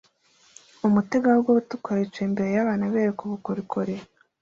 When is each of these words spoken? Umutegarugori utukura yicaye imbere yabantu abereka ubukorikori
Umutegarugori 0.87 1.57
utukura 1.61 1.97
yicaye 2.01 2.27
imbere 2.29 2.49
yabantu 2.51 2.83
abereka 2.85 3.21
ubukorikori 3.23 3.95